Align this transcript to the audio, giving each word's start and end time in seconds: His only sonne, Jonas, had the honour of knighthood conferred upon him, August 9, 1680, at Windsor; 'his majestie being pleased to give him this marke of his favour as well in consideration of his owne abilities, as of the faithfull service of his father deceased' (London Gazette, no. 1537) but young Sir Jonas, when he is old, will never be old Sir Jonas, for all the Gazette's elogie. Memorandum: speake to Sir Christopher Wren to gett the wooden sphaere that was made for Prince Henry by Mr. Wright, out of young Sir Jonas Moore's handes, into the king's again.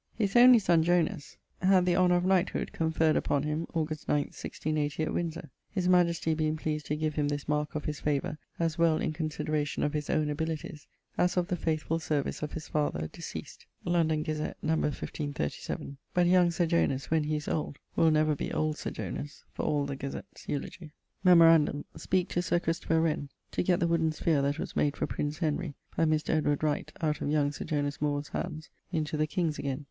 His 0.15 0.35
only 0.35 0.57
sonne, 0.57 0.81
Jonas, 0.81 1.37
had 1.61 1.85
the 1.85 1.95
honour 1.95 2.15
of 2.15 2.25
knighthood 2.25 2.71
conferred 2.73 3.15
upon 3.15 3.43
him, 3.43 3.67
August 3.75 4.07
9, 4.09 4.15
1680, 4.29 5.03
at 5.03 5.13
Windsor; 5.13 5.51
'his 5.69 5.87
majestie 5.87 6.33
being 6.33 6.57
pleased 6.57 6.87
to 6.87 6.95
give 6.95 7.13
him 7.13 7.27
this 7.27 7.47
marke 7.47 7.75
of 7.75 7.85
his 7.85 7.99
favour 7.99 8.39
as 8.57 8.79
well 8.79 8.97
in 8.97 9.13
consideration 9.13 9.83
of 9.83 9.93
his 9.93 10.09
owne 10.09 10.31
abilities, 10.31 10.87
as 11.19 11.37
of 11.37 11.49
the 11.49 11.55
faithfull 11.55 11.99
service 11.99 12.41
of 12.41 12.53
his 12.53 12.67
father 12.67 13.09
deceased' 13.13 13.67
(London 13.85 14.23
Gazette, 14.23 14.57
no. 14.63 14.69
1537) 14.73 15.99
but 16.15 16.25
young 16.25 16.49
Sir 16.49 16.65
Jonas, 16.65 17.11
when 17.11 17.25
he 17.25 17.35
is 17.35 17.47
old, 17.47 17.77
will 17.95 18.09
never 18.09 18.35
be 18.35 18.51
old 18.51 18.79
Sir 18.79 18.89
Jonas, 18.89 19.43
for 19.53 19.65
all 19.67 19.85
the 19.85 19.95
Gazette's 19.95 20.47
elogie. 20.47 20.89
Memorandum: 21.23 21.85
speake 21.95 22.27
to 22.29 22.41
Sir 22.41 22.59
Christopher 22.59 23.01
Wren 23.01 23.29
to 23.51 23.61
gett 23.61 23.79
the 23.79 23.87
wooden 23.87 24.09
sphaere 24.11 24.41
that 24.41 24.57
was 24.57 24.75
made 24.75 24.97
for 24.97 25.05
Prince 25.05 25.37
Henry 25.37 25.75
by 25.95 26.05
Mr. 26.05 26.41
Wright, 26.63 26.91
out 27.01 27.21
of 27.21 27.29
young 27.29 27.51
Sir 27.51 27.65
Jonas 27.65 28.01
Moore's 28.01 28.29
handes, 28.29 28.71
into 28.91 29.15
the 29.15 29.27
king's 29.27 29.59
again. 29.59 29.79